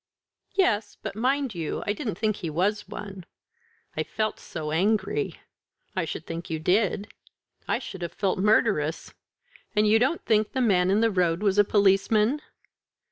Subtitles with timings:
[0.55, 3.23] "Yes; but, mind you, I didn't think he was one.
[3.95, 5.39] I felt so angry."
[5.95, 7.11] "I should think you did.
[7.67, 9.13] I should have felt murderous.
[9.75, 12.41] And you don't think the man in the road was a policeman?"